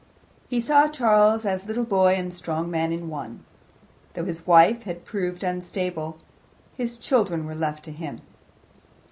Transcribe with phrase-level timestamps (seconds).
[0.47, 3.45] He saw Charles as little boy and strong man in one.
[4.15, 6.17] Though his wife had proved unstable
[6.75, 8.21] his children were left to him.